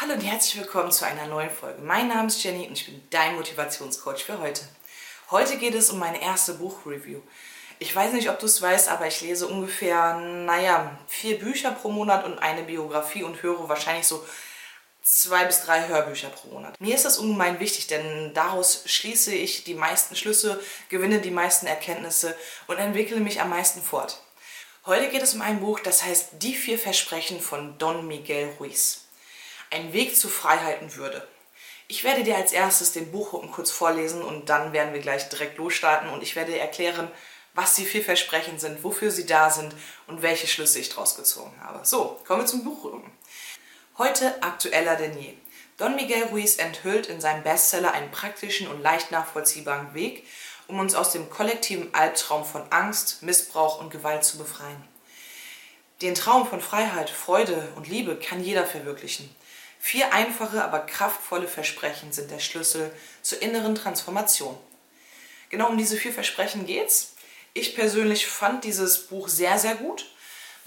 [0.00, 1.82] Hallo und herzlich willkommen zu einer neuen Folge.
[1.82, 4.66] Mein Name ist Jenny und ich bin dein Motivationscoach für heute.
[5.30, 7.20] Heute geht es um meine erste Buchreview.
[7.78, 11.90] Ich weiß nicht, ob du es weißt, aber ich lese ungefähr, naja, vier Bücher pro
[11.90, 14.24] Monat und eine Biografie und höre wahrscheinlich so
[15.02, 16.80] zwei bis drei Hörbücher pro Monat.
[16.80, 21.66] Mir ist das ungemein wichtig, denn daraus schließe ich die meisten Schlüsse, gewinne die meisten
[21.66, 22.34] Erkenntnisse
[22.68, 24.22] und entwickle mich am meisten fort.
[24.86, 29.09] Heute geht es um ein Buch, das heißt Die vier Versprechen von Don Miguel Ruiz.
[29.72, 31.24] Ein Weg zu Freiheit und Würde.
[31.86, 35.58] Ich werde dir als erstes den Buchrücken kurz vorlesen und dann werden wir gleich direkt
[35.58, 37.08] losstarten und ich werde dir erklären,
[37.54, 39.72] was die vier Versprechen sind, wofür sie da sind
[40.08, 41.86] und welche Schlüsse ich daraus gezogen habe.
[41.86, 43.12] So, kommen wir zum Buchrücken.
[43.96, 45.34] Heute aktueller denn je.
[45.76, 50.26] Don Miguel Ruiz enthüllt in seinem Bestseller einen praktischen und leicht nachvollziehbaren Weg,
[50.66, 54.88] um uns aus dem kollektiven Albtraum von Angst, Missbrauch und Gewalt zu befreien.
[56.02, 59.32] Den Traum von Freiheit, Freude und Liebe kann jeder verwirklichen.
[59.82, 64.56] Vier einfache, aber kraftvolle Versprechen sind der Schlüssel zur inneren Transformation.
[65.48, 67.14] Genau um diese vier Versprechen geht's.
[67.54, 70.04] Ich persönlich fand dieses Buch sehr, sehr gut.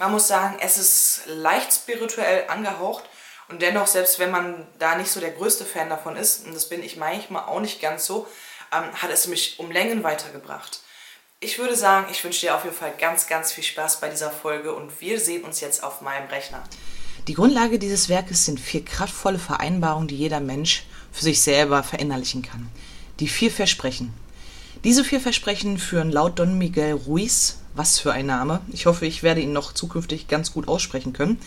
[0.00, 3.04] Man muss sagen, es ist leicht spirituell angehaucht
[3.48, 6.68] und dennoch, selbst wenn man da nicht so der größte Fan davon ist, und das
[6.68, 8.26] bin ich manchmal auch nicht ganz so,
[8.72, 10.80] ähm, hat es mich um Längen weitergebracht.
[11.38, 14.32] Ich würde sagen, ich wünsche dir auf jeden Fall ganz, ganz viel Spaß bei dieser
[14.32, 16.64] Folge und wir sehen uns jetzt auf meinem Rechner.
[17.26, 22.42] Die Grundlage dieses Werkes sind vier kraftvolle Vereinbarungen, die jeder Mensch für sich selber verinnerlichen
[22.42, 22.68] kann.
[23.18, 24.12] Die vier Versprechen.
[24.84, 29.22] Diese vier Versprechen führen laut Don Miguel Ruiz, was für ein Name, ich hoffe, ich
[29.22, 31.38] werde ihn noch zukünftig ganz gut aussprechen können.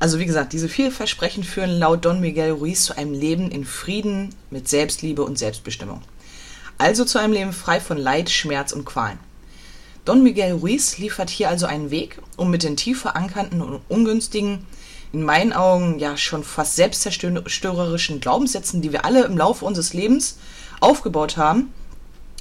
[0.00, 3.64] Also wie gesagt, diese vier Versprechen führen laut Don Miguel Ruiz zu einem Leben in
[3.64, 6.02] Frieden mit Selbstliebe und Selbstbestimmung.
[6.78, 9.20] Also zu einem Leben frei von Leid, Schmerz und Qualen.
[10.04, 14.66] Don Miguel Ruiz liefert hier also einen Weg, um mit den tief verankerten und ungünstigen,
[15.16, 20.36] in meinen Augen ja schon fast selbstzerstörerischen Glaubenssätzen, die wir alle im Laufe unseres Lebens
[20.80, 21.72] aufgebaut haben,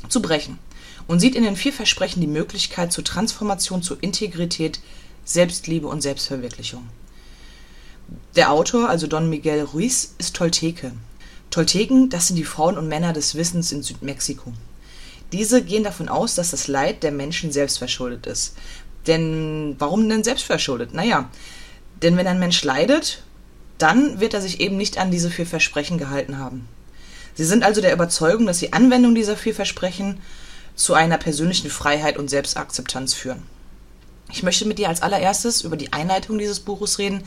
[0.09, 0.59] zu brechen
[1.07, 4.81] und sieht in den vier Versprechen die Möglichkeit zur Transformation, zur Integrität,
[5.23, 6.89] Selbstliebe und Selbstverwirklichung.
[8.35, 10.91] Der Autor, also Don Miguel Ruiz, ist Tolteke.
[11.51, 14.51] Tolteken, das sind die Frauen und Männer des Wissens in Südmexiko.
[15.31, 18.57] Diese gehen davon aus, dass das Leid der Menschen selbstverschuldet ist.
[19.07, 20.93] Denn warum denn selbstverschuldet?
[20.93, 21.29] Naja,
[22.01, 23.23] denn wenn ein Mensch leidet,
[23.77, 26.67] dann wird er sich eben nicht an diese vier Versprechen gehalten haben.
[27.33, 30.21] Sie sind also der Überzeugung, dass die Anwendung dieser vier Versprechen
[30.75, 33.43] zu einer persönlichen Freiheit und Selbstakzeptanz führen.
[34.31, 37.23] Ich möchte mit dir als allererstes über die Einleitung dieses Buches reden,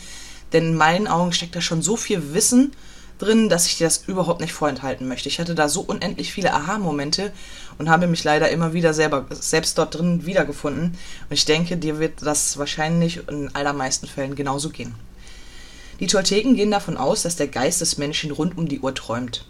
[0.53, 2.73] denn in meinen Augen steckt da schon so viel Wissen
[3.19, 5.29] drin, dass ich dir das überhaupt nicht vorenthalten möchte.
[5.29, 7.33] Ich hatte da so unendlich viele Aha-Momente
[7.79, 10.84] und habe mich leider immer wieder selber selbst dort drin wiedergefunden.
[11.28, 14.95] Und ich denke, dir wird das wahrscheinlich in allermeisten Fällen genauso gehen.
[16.01, 19.45] Die Tolteken gehen davon aus, dass der Geist des Menschen rund um die Uhr träumt.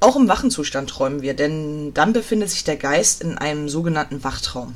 [0.00, 4.74] Auch im Wachenzustand träumen wir, denn dann befindet sich der Geist in einem sogenannten Wachtraum.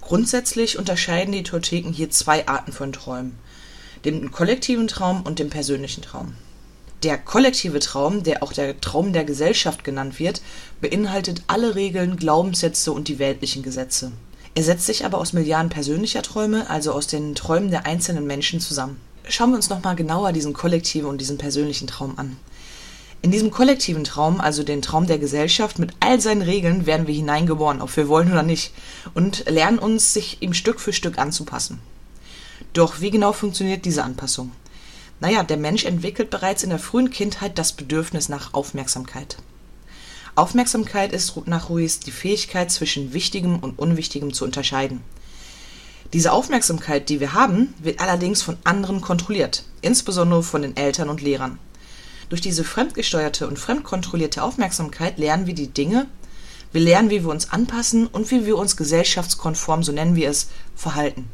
[0.00, 3.38] Grundsätzlich unterscheiden die Tolteken hier zwei Arten von Träumen,
[4.04, 6.34] dem kollektiven Traum und dem persönlichen Traum.
[7.02, 10.40] Der kollektive Traum, der auch der Traum der Gesellschaft genannt wird,
[10.80, 14.12] beinhaltet alle Regeln, Glaubenssätze und die weltlichen Gesetze.
[14.54, 18.60] Er setzt sich aber aus Milliarden persönlicher Träume, also aus den Träumen der einzelnen Menschen
[18.60, 19.00] zusammen.
[19.28, 22.36] Schauen wir uns nochmal genauer diesen kollektiven und diesen persönlichen Traum an.
[23.20, 27.14] In diesem kollektiven Traum, also den Traum der Gesellschaft, mit all seinen Regeln werden wir
[27.14, 28.72] hineingeboren, ob wir wollen oder nicht,
[29.14, 31.80] und lernen uns, sich ihm Stück für Stück anzupassen.
[32.74, 34.52] Doch wie genau funktioniert diese Anpassung?
[35.22, 39.36] Naja, der Mensch entwickelt bereits in der frühen Kindheit das Bedürfnis nach Aufmerksamkeit.
[40.34, 45.00] Aufmerksamkeit ist nach Ruiz die Fähigkeit, zwischen Wichtigem und Unwichtigem zu unterscheiden.
[46.12, 51.22] Diese Aufmerksamkeit, die wir haben, wird allerdings von anderen kontrolliert, insbesondere von den Eltern und
[51.22, 51.60] Lehrern.
[52.28, 56.08] Durch diese fremdgesteuerte und fremdkontrollierte Aufmerksamkeit lernen wir die Dinge,
[56.72, 60.48] wir lernen, wie wir uns anpassen und wie wir uns gesellschaftskonform, so nennen wir es,
[60.74, 61.28] verhalten.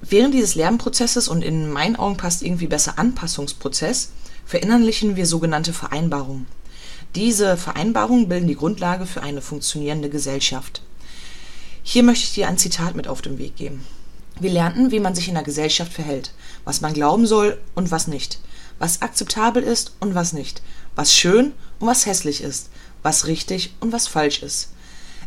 [0.00, 4.10] Während dieses Lernprozesses und in meinen Augen passt irgendwie besser Anpassungsprozess,
[4.46, 6.46] verinnerlichen wir sogenannte Vereinbarungen.
[7.14, 10.82] Diese Vereinbarungen bilden die Grundlage für eine funktionierende Gesellschaft.
[11.82, 13.84] Hier möchte ich dir ein Zitat mit auf den Weg geben.
[14.40, 16.32] Wir lernten, wie man sich in der Gesellschaft verhält,
[16.64, 18.38] was man glauben soll und was nicht
[18.78, 20.62] was akzeptabel ist und was nicht,
[20.94, 22.70] was schön und was hässlich ist,
[23.02, 24.70] was richtig und was falsch ist.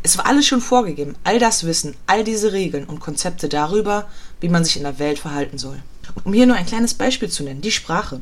[0.04, 4.08] Es war alles schon vorgegeben, all das Wissen, all diese Regeln und Konzepte darüber,
[4.40, 5.80] wie man sich in der Welt verhalten soll.
[6.24, 8.20] Um hier nur ein kleines Beispiel zu nennen, die Sprache.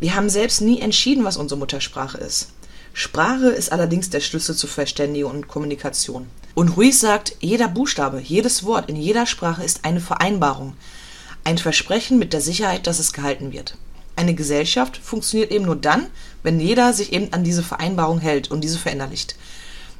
[0.00, 2.48] Wir haben selbst nie entschieden, was unsere Muttersprache ist.
[2.94, 6.26] Sprache ist allerdings der Schlüssel zur Verständigung und Kommunikation.
[6.54, 10.74] Und Ruiz sagt, jeder Buchstabe, jedes Wort in jeder Sprache ist eine Vereinbarung,
[11.44, 13.76] ein Versprechen mit der Sicherheit, dass es gehalten wird.
[14.16, 16.06] Eine Gesellschaft funktioniert eben nur dann,
[16.42, 19.36] wenn jeder sich eben an diese Vereinbarung hält und diese verinnerlicht.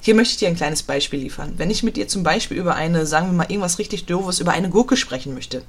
[0.00, 1.54] Hier möchte ich dir ein kleines Beispiel liefern.
[1.56, 4.52] Wenn ich mit dir zum Beispiel über eine, sagen wir mal, irgendwas richtig Doofes, über
[4.52, 5.62] eine Gurke sprechen möchte,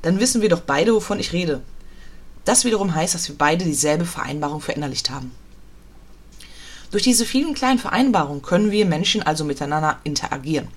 [0.00, 1.60] dann wissen wir doch beide, wovon ich rede.
[2.44, 5.32] Das wiederum heißt, dass wir beide dieselbe Vereinbarung verinnerlicht haben.
[6.90, 10.68] Durch diese vielen kleinen Vereinbarungen können wir Menschen also miteinander interagieren.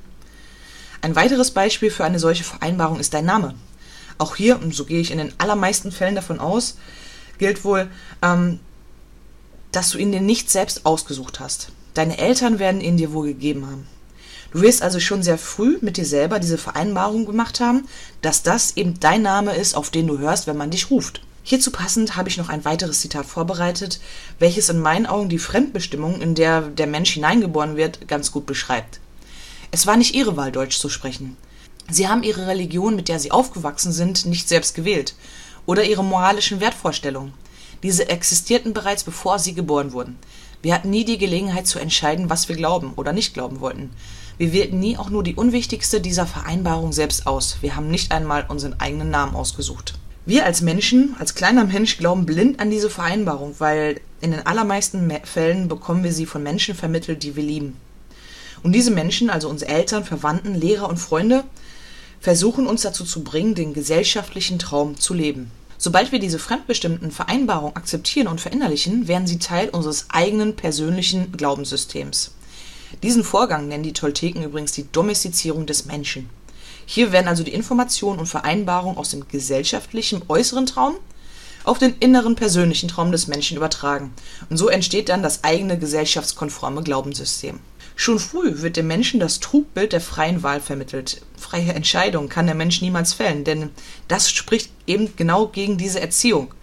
[1.01, 3.56] Ein weiteres Beispiel für eine solche Vereinbarung ist dein Name.
[4.18, 6.77] Auch hier, und so gehe ich in den allermeisten Fällen davon aus,
[7.38, 7.89] gilt wohl,
[8.22, 8.60] ähm,
[9.72, 11.69] dass du ihn dir nicht selbst ausgesucht hast.
[11.96, 13.88] Deine Eltern werden ihn dir wohl gegeben haben.
[14.52, 17.88] Du wirst also schon sehr früh mit dir selber diese Vereinbarung gemacht haben,
[18.22, 21.22] dass das eben dein Name ist, auf den du hörst, wenn man dich ruft.
[21.44, 24.00] Hierzu passend habe ich noch ein weiteres Zitat vorbereitet,
[24.40, 29.00] welches in meinen Augen die Fremdbestimmung, in der der Mensch hineingeboren wird, ganz gut beschreibt.
[29.72, 31.38] Es war nicht ihre Wahl, Deutsch zu sprechen.
[31.90, 35.16] Sie haben ihre Religion, mit der sie aufgewachsen sind, nicht selbst gewählt.
[35.66, 37.34] Oder ihre moralischen Wertvorstellungen.
[37.84, 40.18] Diese existierten bereits bevor sie geboren wurden.
[40.66, 43.92] Wir hatten nie die Gelegenheit zu entscheiden, was wir glauben oder nicht glauben wollten.
[44.40, 47.58] Wir wählten nie auch nur die unwichtigste dieser Vereinbarung selbst aus.
[47.62, 49.94] Wir haben nicht einmal unseren eigenen Namen ausgesucht.
[50.26, 55.08] Wir als Menschen, als kleiner Mensch, glauben blind an diese Vereinbarung, weil in den allermeisten
[55.26, 57.78] Fällen bekommen wir sie von Menschen vermittelt, die wir lieben.
[58.64, 61.44] Und diese Menschen, also unsere Eltern, Verwandten, Lehrer und Freunde,
[62.20, 65.52] versuchen uns dazu zu bringen, den gesellschaftlichen Traum zu leben.
[65.77, 72.31] Sobald wir diese fremdbestimmten Vereinbarungen akzeptieren und verinnerlichen, werden sie Teil unseres eigenen persönlichen Glaubenssystems.
[73.04, 76.30] Diesen Vorgang nennen die Tolteken übrigens die Domestizierung des Menschen.
[76.86, 80.95] Hier werden also die Informationen und Vereinbarungen aus dem gesellschaftlichen äußeren Traum
[81.63, 84.13] auf den inneren persönlichen Traum des Menschen übertragen.
[84.50, 87.60] Und so entsteht dann das eigene gesellschaftskonforme Glaubenssystem.
[87.96, 91.22] Schon früh wird dem Menschen das Trugbild der freien Wahl vermittelt.
[91.38, 93.70] Freie Entscheidung kann der Mensch niemals fällen, denn
[94.08, 96.54] das spricht eben genau gegen diese Erziehung.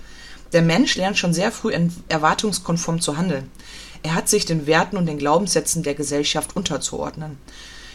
[0.53, 1.73] Der Mensch lernt schon sehr früh
[2.09, 3.51] erwartungskonform zu handeln.
[4.03, 7.39] Er hat sich den Werten und den Glaubenssätzen der Gesellschaft unterzuordnen.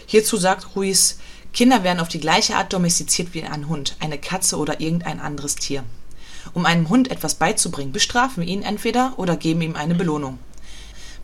[0.07, 1.19] Hierzu sagt Ruiz,
[1.53, 5.55] Kinder werden auf die gleiche Art domestiziert wie ein Hund, eine Katze oder irgendein anderes
[5.55, 5.83] Tier.
[6.53, 10.39] Um einem Hund etwas beizubringen, bestrafen wir ihn entweder oder geben ihm eine Belohnung.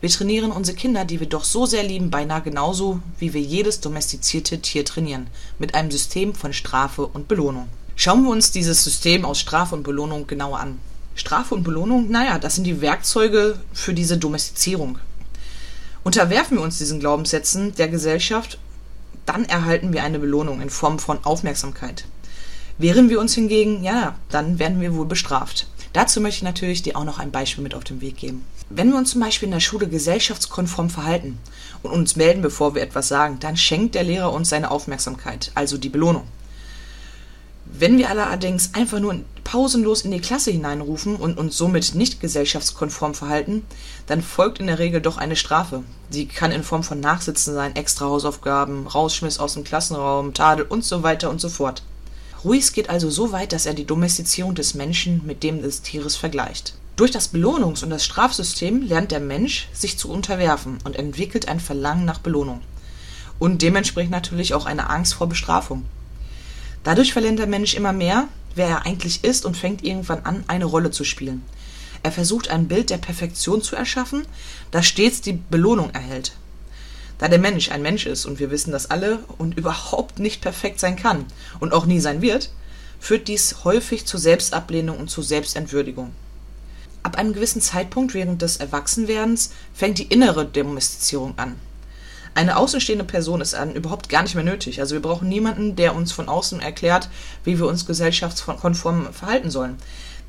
[0.04, 3.80] Wir trainieren unsere Kinder, die wir doch so sehr lieben, beinahe genauso, wie wir jedes
[3.80, 5.28] domestizierte Tier trainieren,
[5.58, 7.68] mit einem System von Strafe und Belohnung.
[7.96, 10.78] Schauen wir uns dieses System aus Strafe und Belohnung genauer an.
[11.14, 14.98] Strafe und Belohnung, naja, das sind die Werkzeuge für diese Domestizierung.
[16.02, 18.58] Unterwerfen wir uns diesen Glaubenssätzen der Gesellschaft
[19.24, 22.04] dann erhalten wir eine Belohnung in Form von Aufmerksamkeit.
[22.76, 25.66] Wehren wir uns hingegen, ja, dann werden wir wohl bestraft.
[25.94, 28.44] Dazu möchte ich natürlich dir auch noch ein Beispiel mit auf den Weg geben.
[28.68, 31.38] Wenn wir uns zum Beispiel in der Schule gesellschaftskonform verhalten
[31.84, 35.78] und uns melden, bevor wir etwas sagen, dann schenkt der Lehrer uns seine Aufmerksamkeit, also
[35.78, 36.24] die Belohnung.
[37.64, 43.14] Wenn wir allerdings einfach nur pausenlos in die Klasse hineinrufen und uns somit nicht gesellschaftskonform
[43.14, 43.64] verhalten,
[44.06, 45.84] dann folgt in der Regel doch eine Strafe.
[46.10, 50.84] Sie kann in Form von Nachsitzen sein, extra Hausaufgaben, Rausschmiss aus dem Klassenraum, Tadel und
[50.84, 51.82] so weiter und so fort.
[52.44, 56.14] Ruiz geht also so weit, dass er die Domestizierung des Menschen mit dem des Tieres
[56.14, 56.74] vergleicht.
[56.94, 61.58] Durch das Belohnungs- und das Strafsystem lernt der Mensch, sich zu unterwerfen und entwickelt ein
[61.58, 62.60] Verlangen nach Belohnung.
[63.38, 65.86] Und dementsprechend natürlich auch eine Angst vor Bestrafung.
[66.84, 70.66] Dadurch verlernt der Mensch immer mehr, wer er eigentlich ist und fängt irgendwann an, eine
[70.66, 71.42] Rolle zu spielen.
[72.02, 74.26] Er versucht ein Bild der Perfektion zu erschaffen,
[74.70, 76.32] das stets die Belohnung erhält.
[77.18, 80.80] Da der Mensch ein Mensch ist und wir wissen das alle und überhaupt nicht perfekt
[80.80, 81.26] sein kann
[81.60, 82.50] und auch nie sein wird,
[82.98, 86.12] führt dies häufig zur Selbstablehnung und zur Selbstentwürdigung.
[87.02, 91.56] Ab einem gewissen Zeitpunkt während des Erwachsenwerdens fängt die innere Domestizierung an.
[92.34, 94.80] Eine außenstehende Person ist dann überhaupt gar nicht mehr nötig.
[94.80, 97.08] Also wir brauchen niemanden, der uns von außen erklärt,
[97.44, 99.76] wie wir uns gesellschaftskonform verhalten sollen.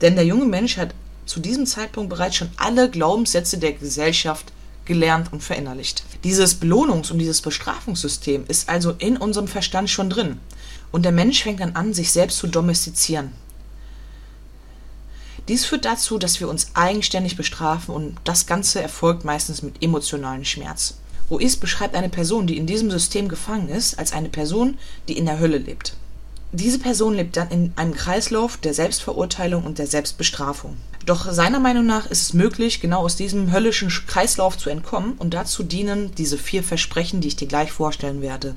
[0.02, 0.94] Denn der junge Mensch hat
[1.26, 4.52] zu diesem Zeitpunkt bereits schon alle Glaubenssätze der Gesellschaft
[4.86, 6.04] gelernt und verinnerlicht.
[6.24, 10.40] Dieses Belohnungs- und dieses Bestrafungssystem ist also in unserem Verstand schon drin.
[10.92, 13.32] Und der Mensch fängt dann an, sich selbst zu domestizieren.
[15.48, 20.46] Dies führt dazu, dass wir uns eigenständig bestrafen und das Ganze erfolgt meistens mit emotionalen
[20.46, 20.96] Schmerz.
[21.30, 24.78] Ruiz beschreibt eine Person, die in diesem System gefangen ist, als eine Person,
[25.08, 25.98] die in der Hölle lebt.
[26.52, 30.78] Diese Person lebt dann in einem Kreislauf der Selbstverurteilung und der Selbstbestrafung.
[31.06, 35.34] Doch seiner Meinung nach ist es möglich, genau aus diesem höllischen Kreislauf zu entkommen und
[35.34, 38.56] dazu dienen diese vier Versprechen, die ich dir gleich vorstellen werde.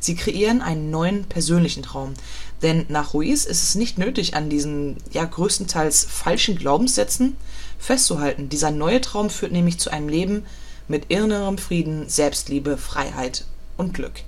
[0.00, 2.14] Sie kreieren einen neuen persönlichen Traum.
[2.62, 7.36] Denn nach Ruiz ist es nicht nötig, an diesen ja größtenteils falschen Glaubenssätzen
[7.78, 8.48] festzuhalten.
[8.48, 10.44] Dieser neue Traum führt nämlich zu einem Leben,
[10.88, 13.44] mit innerem Frieden, Selbstliebe, Freiheit
[13.76, 14.22] und Glück.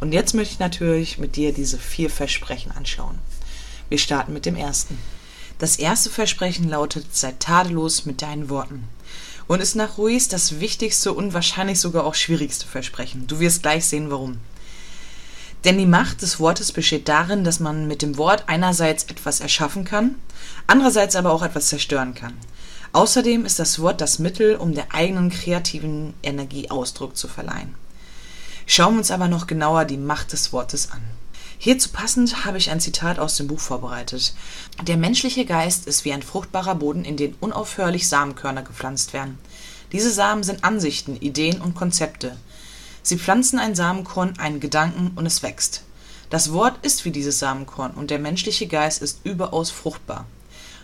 [0.00, 3.18] Und jetzt möchte ich natürlich mit dir diese vier Versprechen anschauen.
[3.88, 4.98] Wir starten mit dem ersten.
[5.58, 8.84] Das erste Versprechen lautet, sei tadellos mit deinen Worten.
[9.48, 13.26] Und ist nach Ruiz das wichtigste und wahrscheinlich sogar auch schwierigste Versprechen.
[13.26, 14.38] Du wirst gleich sehen, warum.
[15.64, 19.84] Denn die Macht des Wortes besteht darin, dass man mit dem Wort einerseits etwas erschaffen
[19.84, 20.14] kann,
[20.68, 22.34] andererseits aber auch etwas zerstören kann.
[22.92, 27.74] Außerdem ist das Wort das Mittel, um der eigenen kreativen Energie Ausdruck zu verleihen.
[28.70, 31.00] Schauen wir uns aber noch genauer die Macht des Wortes an.
[31.56, 34.34] Hierzu passend habe ich ein Zitat aus dem Buch vorbereitet.
[34.82, 39.38] Der menschliche Geist ist wie ein fruchtbarer Boden, in den unaufhörlich Samenkörner gepflanzt werden.
[39.90, 42.36] Diese Samen sind Ansichten, Ideen und Konzepte.
[43.02, 45.84] Sie pflanzen ein Samenkorn, einen Gedanken und es wächst.
[46.28, 50.26] Das Wort ist wie dieses Samenkorn und der menschliche Geist ist überaus fruchtbar.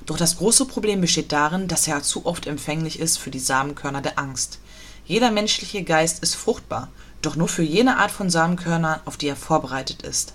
[0.06, 4.00] Doch das große Problem besteht darin, dass er zu oft empfänglich ist für die Samenkörner
[4.00, 4.58] der Angst.
[5.04, 6.88] Jeder menschliche Geist ist fruchtbar,
[7.26, 10.34] doch nur für jene Art von Samenkörnern, auf die er vorbereitet ist.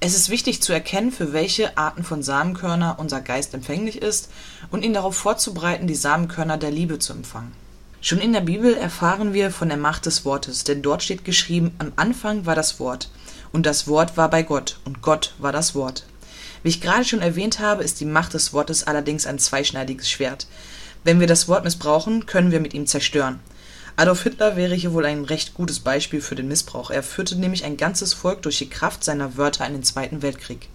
[0.00, 4.30] Es ist wichtig zu erkennen, für welche Arten von Samenkörner unser Geist empfänglich ist
[4.70, 7.52] und ihn darauf vorzubereiten, die Samenkörner der Liebe zu empfangen.
[8.02, 11.74] Schon in der Bibel erfahren wir von der Macht des Wortes, denn dort steht geschrieben,
[11.78, 13.08] am Anfang war das Wort,
[13.50, 16.04] und das Wort war bei Gott, und Gott war das Wort.
[16.62, 20.46] Wie ich gerade schon erwähnt habe, ist die Macht des Wortes allerdings ein zweischneidiges Schwert.
[21.02, 23.40] Wenn wir das Wort missbrauchen, können wir mit ihm zerstören.
[23.96, 26.90] Adolf Hitler wäre hier wohl ein recht gutes Beispiel für den Missbrauch.
[26.90, 30.68] Er führte nämlich ein ganzes Volk durch die Kraft seiner Wörter in den Zweiten Weltkrieg.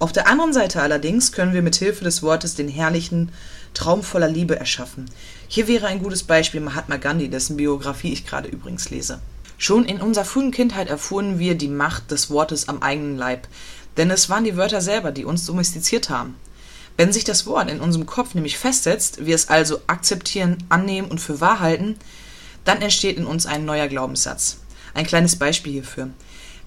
[0.00, 3.30] Auf der anderen Seite allerdings können wir mit Hilfe des Wortes den herrlichen
[3.74, 5.06] Traum voller Liebe erschaffen.
[5.46, 9.20] Hier wäre ein gutes Beispiel Mahatma Gandhi, dessen Biografie ich gerade übrigens lese.
[9.56, 13.46] Schon in unserer frühen Kindheit erfuhren wir die Macht des Wortes am eigenen Leib,
[13.96, 16.34] denn es waren die Wörter selber, die uns domestiziert haben.
[16.96, 21.20] Wenn sich das Wort in unserem Kopf nämlich festsetzt, wir es also akzeptieren, annehmen und
[21.20, 21.96] für wahr halten,
[22.64, 24.58] dann entsteht in uns ein neuer Glaubenssatz.
[24.94, 26.10] Ein kleines Beispiel hierfür.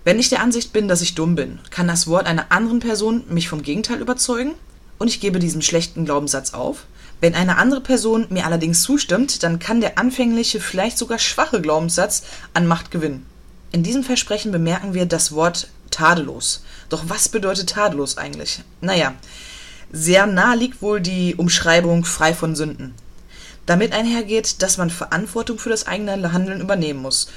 [0.04, 3.24] Wenn ich der Ansicht bin, dass ich dumm bin, kann das Wort einer anderen Person
[3.30, 4.54] mich vom Gegenteil überzeugen
[5.00, 6.86] und ich gebe diesen schlechten Glaubenssatz auf.
[7.22, 12.24] Wenn eine andere Person mir allerdings zustimmt, dann kann der anfängliche, vielleicht sogar schwache Glaubenssatz
[12.54, 13.26] an Macht gewinnen.
[13.72, 16.64] In diesem Versprechen bemerken wir das Wort tadellos.
[16.90, 18.62] Doch was bedeutet tadellos eigentlich?
[18.82, 19.16] Naja,
[19.92, 22.94] sehr nah liegt wohl die Umschreibung frei von Sünden.
[23.66, 27.28] Damit einhergeht, dass man Verantwortung für das eigene Handeln übernehmen muss.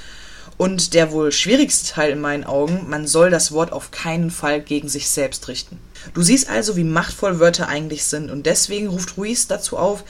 [0.57, 4.61] Und der wohl schwierigste Teil in meinen Augen, man soll das Wort auf keinen Fall
[4.61, 5.79] gegen sich selbst richten.
[6.13, 10.03] Du siehst also, wie machtvoll Wörter eigentlich sind, und deswegen ruft Ruiz dazu auf,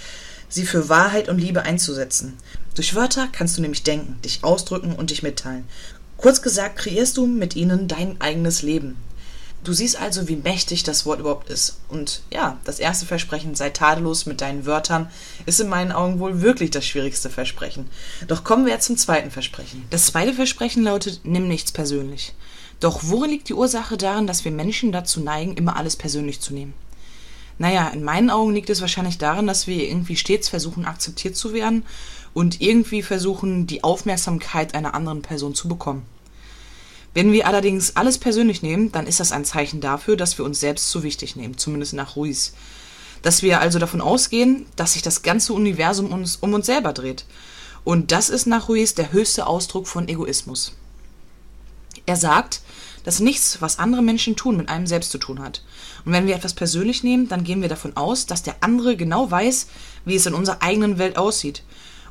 [0.50, 2.36] sie für Wahrheit und Liebe einzusetzen.
[2.74, 5.66] Durch Wörter kannst du nämlich denken, dich ausdrücken und dich mitteilen.
[6.18, 8.98] Kurz gesagt, kreierst du mit ihnen dein eigenes Leben.
[9.64, 11.80] Du siehst also, wie mächtig das Wort überhaupt ist.
[11.90, 15.10] Und ja, das erste Versprechen, sei tadellos mit deinen Wörtern,
[15.46, 17.90] ist in meinen Augen wohl wirklich das schwierigste Versprechen.
[18.28, 19.86] Doch kommen wir jetzt zum zweiten Versprechen.
[19.90, 22.34] Das zweite Versprechen lautet, nimm nichts persönlich.
[22.80, 26.54] Doch worin liegt die Ursache darin, dass wir Menschen dazu neigen, immer alles persönlich zu
[26.54, 26.74] nehmen?
[27.58, 31.52] Naja, in meinen Augen liegt es wahrscheinlich darin, dass wir irgendwie stets versuchen, akzeptiert zu
[31.52, 31.86] werden
[32.34, 36.06] und irgendwie versuchen, die Aufmerksamkeit einer anderen Person zu bekommen.
[37.14, 40.60] Wenn wir allerdings alles persönlich nehmen, dann ist das ein Zeichen dafür, dass wir uns
[40.60, 42.54] selbst zu wichtig nehmen, zumindest nach Ruiz.
[43.22, 47.26] Dass wir also davon ausgehen, dass sich das ganze Universum uns, um uns selber dreht.
[47.84, 50.74] Und das ist nach Ruiz der höchste Ausdruck von Egoismus.
[52.06, 52.62] Er sagt,
[53.04, 55.64] dass nichts, was andere Menschen tun, mit einem selbst zu tun hat.
[56.06, 59.30] Und wenn wir etwas persönlich nehmen, dann gehen wir davon aus, dass der andere genau
[59.30, 59.68] weiß,
[60.06, 61.64] wie es in unserer eigenen Welt aussieht.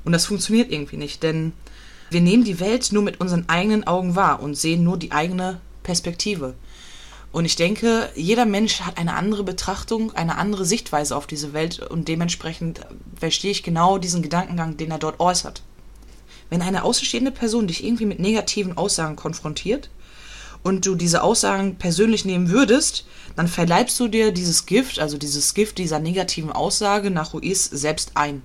[0.05, 1.52] Und das funktioniert irgendwie nicht, denn
[2.10, 5.60] wir nehmen die Welt nur mit unseren eigenen Augen wahr und sehen nur die eigene
[5.82, 6.54] Perspektive.
[7.30, 11.78] Und ich denke, jeder Mensch hat eine andere Betrachtung, eine andere Sichtweise auf diese Welt
[11.80, 12.80] und dementsprechend
[13.18, 15.62] verstehe ich genau diesen Gedankengang, den er dort äußert.
[16.48, 19.90] Wenn eine außenstehende Person dich irgendwie mit negativen Aussagen konfrontiert
[20.62, 25.52] und du diese Aussagen persönlich nehmen würdest, dann verleibst du dir dieses Gift, also dieses
[25.52, 28.42] Gift dieser negativen Aussage nach Ruiz selbst ein.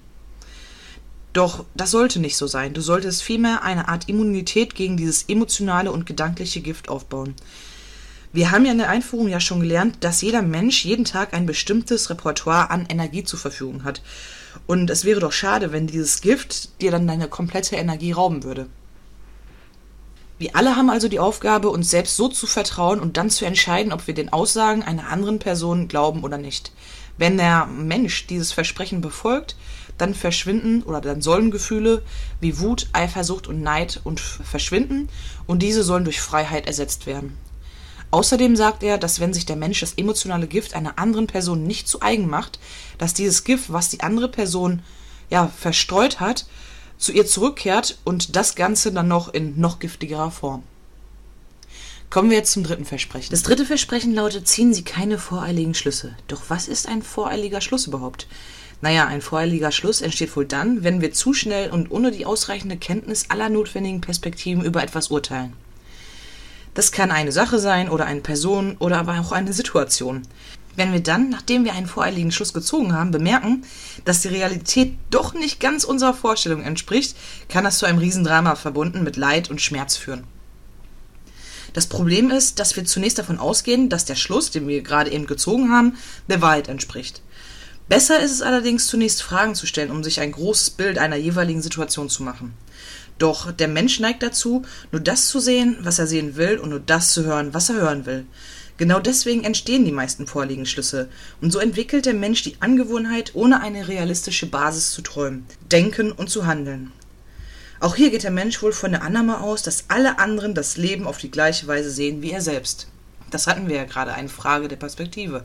[1.34, 2.74] Doch das sollte nicht so sein.
[2.74, 7.34] Du solltest vielmehr eine Art Immunität gegen dieses emotionale und gedankliche Gift aufbauen.
[8.32, 11.46] Wir haben ja in der Einführung ja schon gelernt, dass jeder Mensch jeden Tag ein
[11.46, 14.02] bestimmtes Repertoire an Energie zur Verfügung hat.
[14.68, 18.68] Und es wäre doch schade, wenn dieses Gift dir dann deine komplette Energie rauben würde.
[20.40, 23.94] Wir alle haben also die Aufgabe, uns selbst so zu vertrauen und dann zu entscheiden,
[23.94, 26.72] ob wir den Aussagen einer anderen Person glauben oder nicht.
[27.18, 29.56] Wenn der Mensch dieses Versprechen befolgt,
[30.04, 32.04] dann verschwinden oder dann sollen Gefühle
[32.42, 35.08] wie Wut, Eifersucht und Neid und verschwinden
[35.48, 37.38] und diese sollen durch Freiheit ersetzt werden.
[38.12, 41.88] Außerdem sagt er, dass wenn sich der Mensch das emotionale Gift einer anderen Person nicht
[41.88, 42.60] zu eigen macht,
[42.98, 44.84] dass dieses Gift, was die andere Person
[45.32, 46.46] ja verstreut hat,
[46.98, 50.64] zu ihr zurückkehrt und das Ganze dann noch in noch giftigerer Form.
[52.12, 53.32] Kommen wir jetzt zum dritten Versprechen.
[53.32, 56.16] Das dritte Versprechen lautet, ziehen Sie keine voreiligen Schlüsse.
[56.28, 58.28] Doch was ist ein voreiliger Schluss überhaupt?
[58.84, 62.76] Naja, ein voreiliger Schluss entsteht wohl dann, wenn wir zu schnell und ohne die ausreichende
[62.76, 65.54] Kenntnis aller notwendigen Perspektiven über etwas urteilen.
[66.74, 70.24] Das kann eine Sache sein oder eine Person oder aber auch eine Situation.
[70.76, 73.64] Wenn wir dann, nachdem wir einen voreiligen Schluss gezogen haben, bemerken,
[74.04, 77.16] dass die Realität doch nicht ganz unserer Vorstellung entspricht,
[77.48, 80.26] kann das zu einem Riesendrama verbunden mit Leid und Schmerz führen.
[81.72, 85.26] Das Problem ist, dass wir zunächst davon ausgehen, dass der Schluss, den wir gerade eben
[85.26, 85.96] gezogen haben,
[86.28, 87.22] der Wahrheit entspricht.
[87.90, 91.62] Besser ist es allerdings zunächst Fragen zu stellen, um sich ein großes Bild einer jeweiligen
[91.62, 92.54] Situation zu machen.
[93.18, 96.80] Doch der Mensch neigt dazu, nur das zu sehen, was er sehen will, und nur
[96.80, 98.26] das zu hören, was er hören will.
[98.78, 101.10] Genau deswegen entstehen die meisten vorliegenden Schlüsse.
[101.42, 106.30] Und so entwickelt der Mensch die Angewohnheit, ohne eine realistische Basis zu träumen, denken und
[106.30, 106.92] zu handeln.
[107.80, 111.06] Auch hier geht der Mensch wohl von der Annahme aus, dass alle anderen das Leben
[111.06, 112.88] auf die gleiche Weise sehen wie er selbst.
[113.30, 115.44] Das hatten wir ja gerade, eine Frage der Perspektive.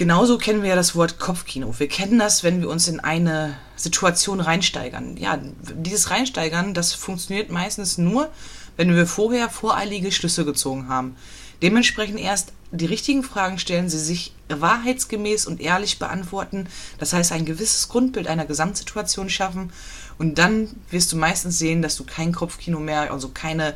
[0.00, 1.78] Genauso kennen wir ja das Wort Kopfkino.
[1.78, 5.18] Wir kennen das, wenn wir uns in eine Situation reinsteigern.
[5.18, 5.38] Ja,
[5.74, 8.30] dieses Reinsteigern, das funktioniert meistens nur,
[8.78, 11.16] wenn wir vorher voreilige Schlüsse gezogen haben.
[11.60, 16.66] Dementsprechend erst die richtigen Fragen stellen, sie sich wahrheitsgemäß und ehrlich beantworten,
[16.96, 19.70] das heißt ein gewisses Grundbild einer Gesamtsituation schaffen
[20.16, 23.74] und dann wirst du meistens sehen, dass du kein Kopfkino mehr, also keine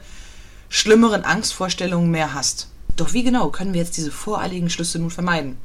[0.71, 2.71] schlimmeren Angstvorstellungen mehr hast.
[2.97, 5.59] Doch wie genau können wir jetzt diese voreiligen Schlüsse nun vermeiden?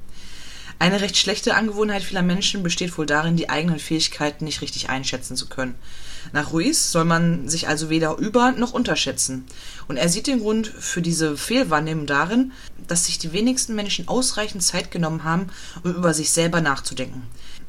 [0.82, 5.36] Eine recht schlechte Angewohnheit vieler Menschen besteht wohl darin, die eigenen Fähigkeiten nicht richtig einschätzen
[5.36, 5.76] zu können.
[6.32, 9.46] Nach Ruiz soll man sich also weder über noch unterschätzen.
[9.90, 12.54] Und er sieht den Grund für diese Fehlwahrnehmung darin,
[12.88, 15.48] dass sich die wenigsten Menschen ausreichend Zeit genommen haben,
[15.84, 17.24] um über sich selber nachzudenken.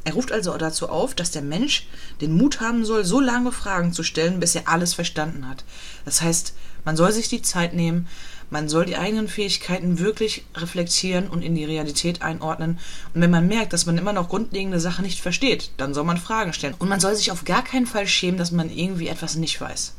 [0.05, 1.89] Er ruft also dazu auf, dass der Mensch
[2.21, 5.65] den Mut haben soll, so lange Fragen zu stellen, bis er alles verstanden hat.
[6.05, 8.07] Das heißt, man soll sich die Zeit nehmen,
[8.51, 12.79] man soll die eigenen Fähigkeiten wirklich reflektieren und in die Realität einordnen.
[13.15, 16.19] Und wenn man merkt, dass man immer noch grundlegende Sachen nicht versteht, dann soll man
[16.19, 16.75] Fragen stellen.
[16.79, 19.95] Und man soll sich auf gar keinen Fall schämen, dass man irgendwie etwas nicht weiß.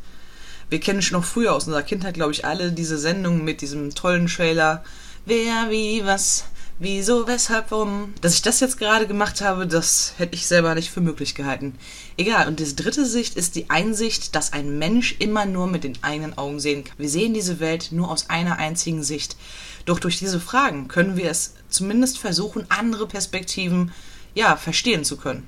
[0.69, 3.95] Wir kennen schon noch früher aus unserer Kindheit, glaube ich, alle diese Sendungen mit diesem
[3.95, 4.83] tollen Trailer.
[5.25, 6.45] Wer, wie, was,
[6.83, 8.15] Wieso, weshalb, warum?
[8.21, 11.75] Dass ich das jetzt gerade gemacht habe, das hätte ich selber nicht für möglich gehalten.
[12.17, 15.93] Egal, und die dritte Sicht ist die Einsicht, dass ein Mensch immer nur mit den
[16.01, 16.97] eigenen Augen sehen kann.
[16.97, 19.37] Wir sehen diese Welt nur aus einer einzigen Sicht.
[19.85, 23.91] Doch durch diese Fragen können wir es zumindest versuchen, andere Perspektiven,
[24.33, 25.47] ja, verstehen zu können.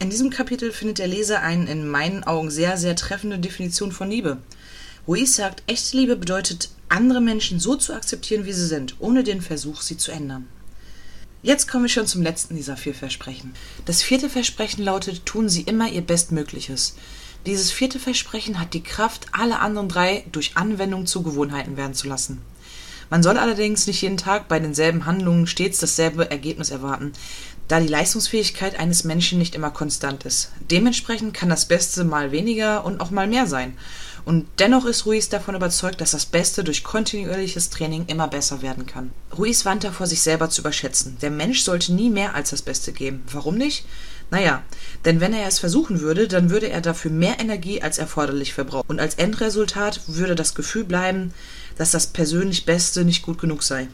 [0.00, 4.10] In diesem Kapitel findet der Leser eine in meinen Augen sehr, sehr treffende Definition von
[4.10, 4.38] Liebe.
[5.06, 9.40] Ruiz sagt, echte Liebe bedeutet andere Menschen so zu akzeptieren, wie sie sind, ohne den
[9.40, 10.46] Versuch, sie zu ändern.
[11.42, 13.54] Jetzt kommen wir schon zum letzten dieser vier Versprechen.
[13.84, 16.94] Das vierte Versprechen lautet, tun Sie immer Ihr Bestmögliches.
[17.46, 22.06] Dieses vierte Versprechen hat die Kraft, alle anderen drei durch Anwendung zu Gewohnheiten werden zu
[22.06, 22.40] lassen.
[23.10, 27.12] Man soll allerdings nicht jeden Tag bei denselben Handlungen stets dasselbe Ergebnis erwarten,
[27.68, 30.52] da die Leistungsfähigkeit eines Menschen nicht immer konstant ist.
[30.70, 33.76] Dementsprechend kann das Beste mal weniger und auch mal mehr sein.
[34.24, 38.86] Und dennoch ist Ruiz davon überzeugt, dass das Beste durch kontinuierliches Training immer besser werden
[38.86, 39.10] kann.
[39.36, 41.16] Ruiz warnt davor, sich selber zu überschätzen.
[41.22, 43.24] Der Mensch sollte nie mehr als das Beste geben.
[43.32, 43.84] Warum nicht?
[44.30, 44.62] Naja,
[45.04, 48.86] denn wenn er es versuchen würde, dann würde er dafür mehr Energie als erforderlich verbrauchen.
[48.88, 51.34] Und als Endresultat würde das Gefühl bleiben,
[51.76, 53.88] dass das persönlich Beste nicht gut genug sei.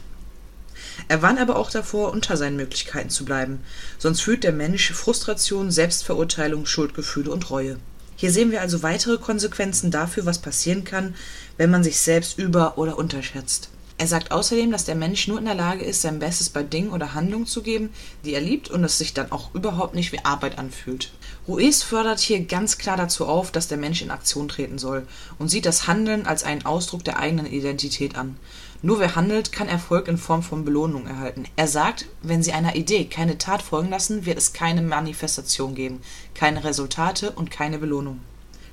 [1.07, 3.61] Er warnt aber auch davor, unter seinen Möglichkeiten zu bleiben,
[3.97, 7.77] sonst fühlt der Mensch Frustration, Selbstverurteilung, Schuldgefühle und Reue.
[8.19, 11.15] Hier sehen wir also weitere Konsequenzen dafür, was passieren kann,
[11.55, 13.69] wenn man sich selbst über- oder unterschätzt.
[13.97, 16.91] Er sagt außerdem, dass der Mensch nur in der Lage ist, sein Bestes bei Dingen
[16.91, 17.91] oder Handlungen zu geben,
[18.25, 21.13] die er liebt und es sich dann auch überhaupt nicht wie Arbeit anfühlt.
[21.47, 25.47] Ruiz fördert hier ganz klar dazu auf, dass der Mensch in Aktion treten soll und
[25.47, 28.35] sieht das Handeln als einen Ausdruck der eigenen Identität an.
[28.81, 31.43] Nur wer handelt, kann Erfolg in Form von Belohnung erhalten.
[31.57, 35.99] Er sagt, wenn Sie einer Idee keine Tat folgen lassen, wird es keine Manifestation geben,
[36.33, 38.21] keine Resultate und keine Belohnung.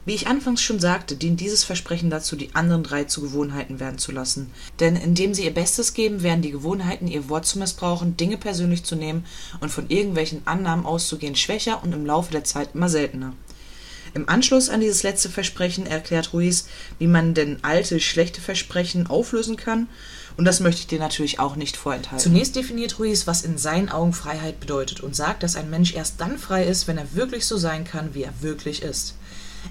[0.04, 3.98] Wie ich anfangs schon sagte, dient dieses Versprechen dazu, die anderen drei zu Gewohnheiten werden
[3.98, 4.52] zu lassen.
[4.78, 8.84] Denn indem sie ihr Bestes geben, werden die Gewohnheiten, ihr Wort zu missbrauchen, Dinge persönlich
[8.84, 9.24] zu nehmen
[9.58, 13.32] und von irgendwelchen Annahmen auszugehen, schwächer und im Laufe der Zeit immer seltener.
[14.14, 16.66] Im Anschluss an dieses letzte Versprechen erklärt Ruiz,
[16.98, 19.88] wie man denn alte, schlechte Versprechen auflösen kann.
[20.36, 22.22] Und das möchte ich dir natürlich auch nicht vorenthalten.
[22.22, 26.20] Zunächst definiert Ruiz, was in seinen Augen Freiheit bedeutet und sagt, dass ein Mensch erst
[26.20, 29.14] dann frei ist, wenn er wirklich so sein kann, wie er wirklich ist.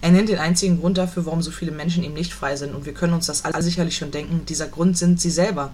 [0.02, 2.76] Er nennt den einzigen Grund dafür, warum so viele Menschen ihm nicht frei sind.
[2.76, 4.46] Und wir können uns das alle sicherlich schon denken.
[4.46, 5.72] Dieser Grund sind sie selber.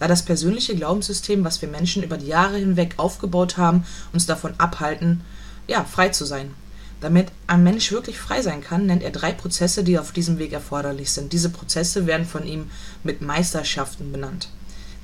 [0.00, 4.54] Da das persönliche Glaubenssystem, was wir Menschen über die Jahre hinweg aufgebaut haben, uns davon
[4.58, 5.20] abhalten,
[5.68, 6.54] ja, frei zu sein.
[7.02, 10.52] Damit ein Mensch wirklich frei sein kann, nennt er drei Prozesse, die auf diesem Weg
[10.52, 11.32] erforderlich sind.
[11.32, 12.70] Diese Prozesse werden von ihm
[13.02, 14.48] mit Meisterschaften benannt.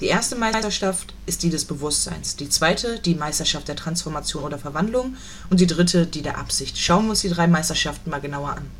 [0.00, 5.16] Die erste Meisterschaft ist die des Bewusstseins, die zweite die Meisterschaft der Transformation oder Verwandlung
[5.50, 6.78] und die dritte die der Absicht.
[6.78, 8.70] Schauen wir uns die drei Meisterschaften mal genauer an.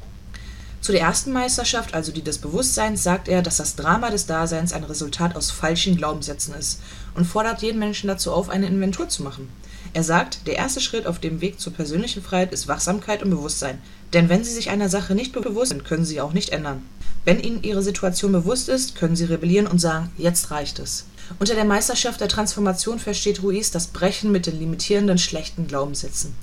[0.80, 4.72] Zu der ersten Meisterschaft, also die des Bewusstseins, sagt er, dass das Drama des Daseins
[4.72, 6.80] ein Resultat aus falschen Glaubenssätzen ist
[7.16, 9.48] und fordert jeden Menschen dazu auf, eine Inventur zu machen.
[9.94, 13.78] Er sagt, der erste Schritt auf dem Weg zur persönlichen Freiheit ist Wachsamkeit und Bewusstsein.
[14.12, 16.82] Denn wenn Sie sich einer Sache nicht bewusst sind, können Sie sie auch nicht ändern.
[17.24, 21.04] Wenn Ihnen Ihre Situation bewusst ist, können Sie rebellieren und sagen, jetzt reicht es.
[21.38, 26.34] Unter der Meisterschaft der Transformation versteht Ruiz das Brechen mit den limitierenden schlechten Glaubenssätzen.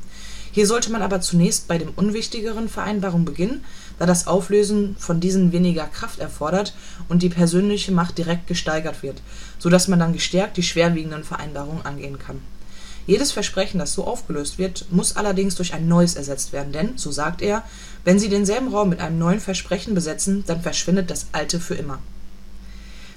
[0.51, 3.65] Hier sollte man aber zunächst bei dem unwichtigeren Vereinbarung beginnen,
[3.99, 6.73] da das Auflösen von diesen weniger Kraft erfordert
[7.09, 9.21] und die persönliche Macht direkt gesteigert wird,
[9.59, 12.41] so dass man dann gestärkt die schwerwiegenden Vereinbarungen angehen kann.
[13.07, 17.11] Jedes Versprechen, das so aufgelöst wird, muss allerdings durch ein neues ersetzt werden, denn, so
[17.11, 17.63] sagt er,
[18.03, 21.99] wenn Sie denselben Raum mit einem neuen Versprechen besetzen, dann verschwindet das alte für immer.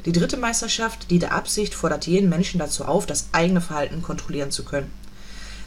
[0.05, 4.51] Die dritte Meisterschaft, die der Absicht, fordert jeden Menschen dazu auf, das eigene Verhalten kontrollieren
[4.51, 4.91] zu können.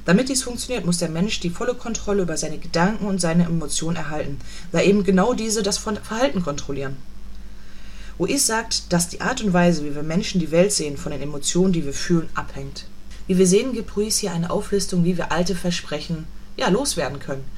[0.06, 3.98] Damit dies funktioniert, muss der Mensch die volle Kontrolle über seine Gedanken und seine Emotionen
[3.98, 4.40] erhalten,
[4.72, 6.98] da eben genau diese das Verhalten kontrollieren.
[8.20, 11.22] Ruiz sagt, dass die Art und Weise, wie wir Menschen die Welt sehen, von den
[11.22, 12.86] Emotionen, die wir fühlen, abhängt.
[13.32, 17.50] Wie wir sehen, gibt Ruiz hier eine Auflistung, wie wir alte Versprechen ja, loswerden können.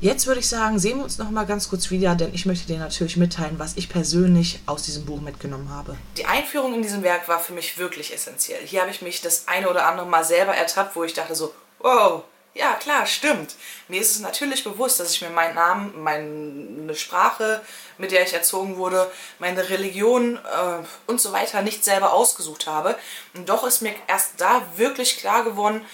[0.00, 2.68] Jetzt würde ich sagen, sehen wir uns noch mal ganz kurz wieder, denn ich möchte
[2.68, 5.98] dir natürlich mitteilen, was ich persönlich aus diesem Buch mitgenommen habe.
[6.16, 8.64] Die Einführung in diesem Werk war für mich wirklich essentiell.
[8.64, 11.52] Hier habe ich mich das eine oder andere Mal selber ertappt, wo ich dachte so,
[11.78, 13.54] wow, ja klar, stimmt.
[13.88, 17.62] Mir ist es natürlich bewusst, dass ich mir meinen Namen, meine Sprache,
[17.98, 22.96] mit der ich erzogen wurde, meine Religion äh, und so weiter nicht selber ausgesucht habe.
[23.34, 25.84] Und doch ist mir erst da wirklich klar geworden,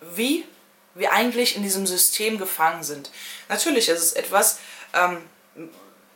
[0.00, 0.44] wie
[0.94, 3.10] wir eigentlich in diesem System gefangen sind.
[3.48, 4.58] Natürlich ist es etwas,
[4.94, 5.22] ähm,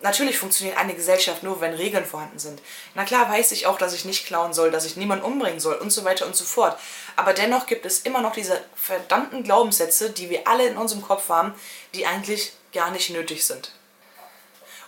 [0.02, 2.61] natürlich funktioniert eine Gesellschaft nur, wenn Regeln vorhanden sind.
[2.94, 5.76] Na klar weiß ich auch, dass ich nicht klauen soll, dass ich niemanden umbringen soll
[5.76, 6.78] und so weiter und so fort.
[7.16, 11.28] Aber dennoch gibt es immer noch diese verdammten Glaubenssätze, die wir alle in unserem Kopf
[11.28, 11.54] haben,
[11.94, 13.72] die eigentlich gar nicht nötig sind.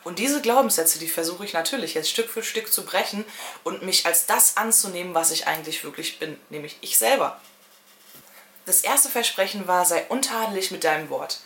[0.05, 3.25] Und diese Glaubenssätze, die versuche ich natürlich jetzt Stück für Stück zu brechen
[3.65, 7.41] und mich als das anzunehmen, was ich eigentlich wirklich bin, nämlich ich selber.
[8.65, 11.41] Das erste Versprechen war, sei untadelig mit deinem Wort.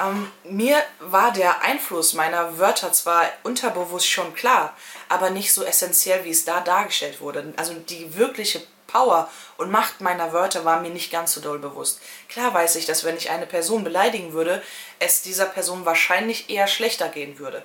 [0.00, 4.76] Ähm, mir war der Einfluss meiner Wörter zwar unterbewusst schon klar,
[5.08, 7.52] aber nicht so essentiell, wie es da dargestellt wurde.
[7.56, 12.00] Also die wirkliche Power und Macht meiner Wörter war mir nicht ganz so doll bewusst.
[12.28, 14.62] Klar weiß ich, dass wenn ich eine Person beleidigen würde,
[14.98, 17.62] es dieser Person wahrscheinlich eher schlechter gehen würde.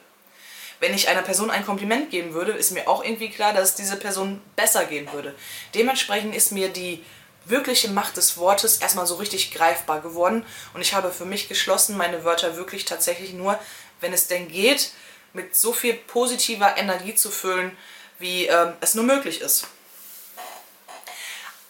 [0.80, 3.76] Wenn ich einer Person ein Kompliment geben würde, ist mir auch irgendwie klar, dass es
[3.76, 5.36] dieser Person besser gehen würde.
[5.74, 7.04] Dementsprechend ist mir die
[7.50, 10.46] wirkliche Macht des Wortes erstmal so richtig greifbar geworden.
[10.74, 13.60] Und ich habe für mich geschlossen, meine Wörter wirklich tatsächlich nur,
[14.02, 14.92] wenn es denn geht,
[15.34, 17.76] mit so viel positiver Energie zu füllen,
[18.20, 19.68] wie äh, es nur möglich ist.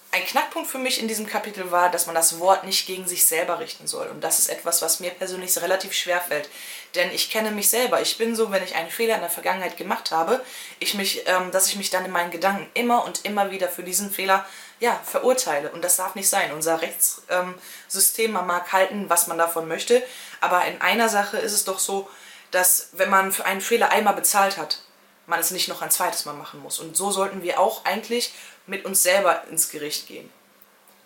[0.09, 3.25] Ein Knackpunkt für mich in diesem Kapitel war, dass man das Wort nicht gegen sich
[3.25, 4.07] selber richten soll.
[4.07, 6.49] Und das ist etwas, was mir persönlich relativ schwer fällt.
[6.95, 8.01] Denn ich kenne mich selber.
[8.01, 10.41] Ich bin so, wenn ich einen Fehler in der Vergangenheit gemacht habe,
[10.79, 13.83] ich mich, ähm, dass ich mich dann in meinen Gedanken immer und immer wieder für
[13.83, 14.45] diesen Fehler
[14.79, 15.71] ja, verurteile.
[15.71, 16.53] Und das darf nicht sein.
[16.53, 20.01] Unser Rechtssystem, man mag halten, was man davon möchte.
[20.39, 22.09] Aber in einer Sache ist es doch so,
[22.51, 24.81] dass wenn man für einen Fehler einmal bezahlt hat,
[25.25, 26.79] man es nicht noch ein zweites Mal machen muss.
[26.79, 28.33] Und so sollten wir auch eigentlich
[28.67, 30.29] mit uns selber ins Gericht gehen.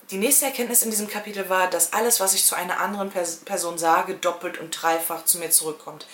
[0.10, 3.12] Die nächste Erkenntnis in diesem Kapitel war, dass alles, was ich zu einer anderen
[3.46, 6.06] Person sage, doppelt und dreifach zu mir zurückkommt.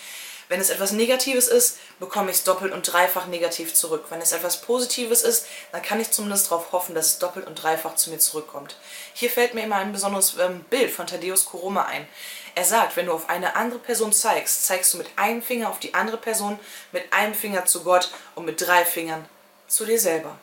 [0.48, 4.06] Wenn es etwas Negatives ist, bekomme ich es doppelt und dreifach negativ zurück.
[4.08, 7.56] Wenn es etwas Positives ist, dann kann ich zumindest darauf hoffen, dass es doppelt und
[7.56, 8.76] dreifach zu mir zurückkommt.
[9.12, 12.08] Hier fällt mir immer ein besonderes ähm, Bild von Thaddeus Koroma ein.
[12.54, 15.80] Er sagt, wenn du auf eine andere Person zeigst, zeigst du mit einem Finger auf
[15.80, 16.58] die andere Person,
[16.92, 19.28] mit einem Finger zu Gott und mit drei Fingern
[19.66, 20.38] zu dir selber.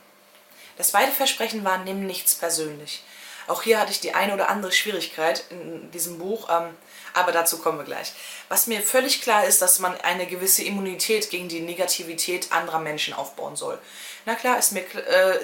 [0.78, 3.04] Das zweite Versprechen war, nimm nichts persönlich.
[3.48, 6.76] Auch hier hatte ich die eine oder andere Schwierigkeit in diesem Buch, ähm,
[7.14, 8.14] aber dazu kommen wir gleich.
[8.50, 13.14] Was mir völlig klar ist, dass man eine gewisse Immunität gegen die Negativität anderer Menschen
[13.14, 13.78] aufbauen soll.
[14.26, 15.40] Na klar, ist mir, äh,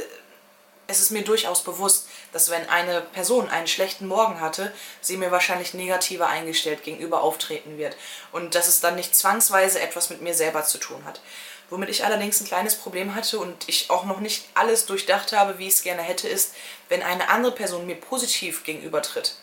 [0.87, 5.31] es ist mir durchaus bewusst, dass wenn eine Person einen schlechten Morgen hatte, sie mir
[5.31, 7.95] wahrscheinlich negativer eingestellt gegenüber auftreten wird
[8.31, 11.21] und dass es dann nicht zwangsweise etwas mit mir selber zu tun hat.
[11.71, 15.57] Womit ich allerdings ein kleines Problem hatte und ich auch noch nicht alles durchdacht habe,
[15.57, 16.53] wie ich es gerne hätte, ist,
[16.89, 19.35] wenn eine andere Person mir positiv gegenübertritt.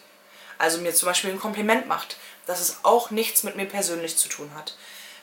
[0.58, 4.28] Also mir zum Beispiel ein Kompliment macht, dass es auch nichts mit mir persönlich zu
[4.28, 4.76] tun hat.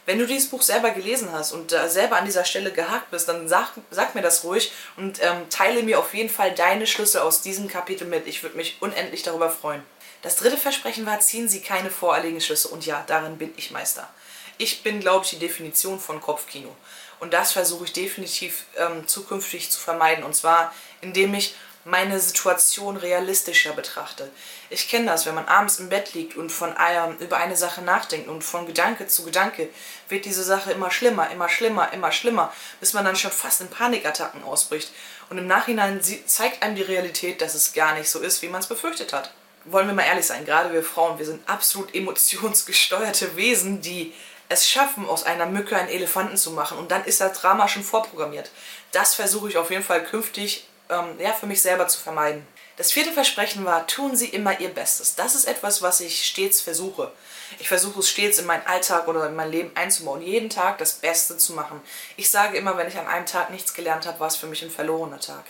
[0.08, 3.30] Wenn du dieses Buch selber gelesen hast und äh, selber an dieser Stelle gehakt bist,
[3.30, 7.24] dann sag, sag mir das ruhig und ähm, teile mir auf jeden Fall deine Schlüsse
[7.24, 8.26] aus diesem Kapitel mit.
[8.26, 9.84] Ich würde mich unendlich darüber freuen.
[10.24, 12.70] Das dritte Versprechen war, ziehen Sie keine voreiligen Schlüsse.
[12.70, 14.10] Und ja, darin bin ich Meister.
[14.58, 16.76] Ich bin, glaube ich, die Definition von Kopfkino.
[17.20, 20.24] Und das versuche ich definitiv ähm, zukünftig zu vermeiden.
[20.24, 24.30] Und zwar, indem ich meine Situation realistischer betrachte.
[24.72, 27.84] Ich kenne das, wenn man abends im Bett liegt und von ähm, über eine Sache
[27.84, 29.70] nachdenkt und von Gedanke zu Gedanke
[30.10, 33.70] wird diese Sache immer schlimmer, immer schlimmer, immer schlimmer, bis man dann schon fast in
[33.70, 34.92] Panikattacken ausbricht.
[35.30, 38.62] Und im Nachhinein zeigt einem die Realität, dass es gar nicht so ist, wie man
[38.62, 39.32] es befürchtet hat.
[39.66, 44.12] Wollen wir mal ehrlich sein, gerade wir Frauen, wir sind absolut emotionsgesteuerte Wesen, die
[44.50, 47.84] es schaffen, aus einer Mücke einen Elefanten zu machen und dann ist das Drama schon
[47.84, 48.52] vorprogrammiert.
[48.92, 52.46] Das versuche ich auf jeden Fall künftig ähm, ja, für mich selber zu vermeiden.
[52.78, 55.16] Das vierte Versprechen war, tun Sie immer Ihr Bestes.
[55.16, 57.12] Das ist etwas, was ich stets versuche.
[57.60, 60.94] Ich versuche es stets in meinen Alltag oder in mein Leben einzubauen, jeden Tag das
[60.94, 61.82] Beste zu machen.
[62.18, 64.62] Ich sage immer, wenn ich an einem Tag nichts gelernt habe, war es für mich
[64.62, 65.46] ein verlorener Tag.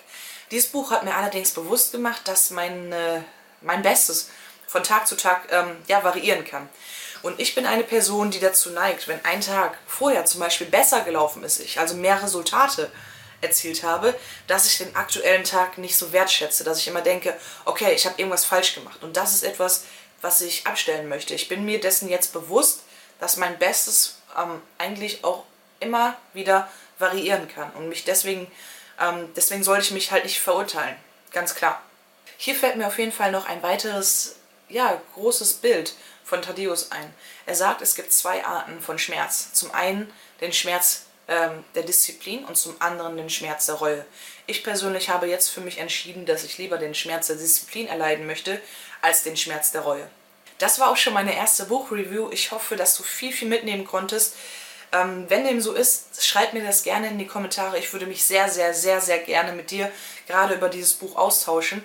[0.52, 3.22] Dieses Buch hat mir allerdings bewusst gemacht, dass mein, äh,
[3.62, 4.30] mein Bestes
[4.68, 6.70] von Tag zu Tag ähm, ja, variieren kann.
[7.26, 11.02] Und ich bin eine Person, die dazu neigt, wenn ein Tag vorher zum Beispiel besser
[11.02, 12.92] gelaufen ist, ich also mehr Resultate
[13.42, 14.14] erzielt habe,
[14.46, 17.36] dass ich den aktuellen Tag nicht so wertschätze, dass ich immer denke,
[17.66, 19.02] okay, ich habe irgendwas falsch gemacht.
[19.02, 19.86] Und das ist etwas,
[20.22, 21.34] was ich abstellen möchte.
[21.34, 22.82] Ich bin mir dessen jetzt bewusst,
[23.20, 25.46] dass mein Bestes ähm, eigentlich auch
[25.80, 28.52] immer wieder variieren kann und mich deswegen,
[29.02, 30.96] ähm, deswegen sollte ich mich halt nicht verurteilen.
[31.32, 31.82] Ganz klar.
[32.38, 34.36] Hier fällt mir auf jeden Fall noch ein weiteres,
[34.70, 37.14] ja, großes Bild von Thaddeus ein.
[37.46, 39.54] Er sagt, es gibt zwei Arten von Schmerz.
[39.54, 44.06] Zum einen den Schmerz ähm, der Disziplin und zum anderen den Schmerz der Reue.
[44.48, 48.28] Ich persönlich habe jetzt für mich entschieden, dass ich lieber den Schmerz der Disziplin erleiden
[48.28, 48.60] möchte,
[49.02, 50.08] als den Schmerz der Reue.
[50.58, 52.30] Das war auch schon meine erste Buchreview.
[52.32, 54.36] Ich hoffe, dass du viel, viel mitnehmen konntest.
[54.92, 57.78] Ähm, wenn dem so ist, schreib mir das gerne in die Kommentare.
[57.78, 59.92] Ich würde mich sehr, sehr, sehr, sehr gerne mit dir
[60.28, 61.84] gerade über dieses Buch austauschen.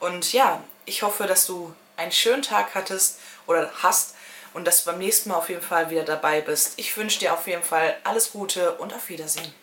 [0.00, 4.14] Und ja, ich hoffe, dass du einen schönen Tag hattest oder hast
[4.54, 6.72] und dass du beim nächsten Mal auf jeden Fall wieder dabei bist.
[6.76, 9.52] Ich wünsche dir auf jeden Fall alles Gute und auf Wiedersehen.